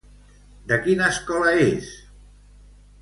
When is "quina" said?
0.87-1.09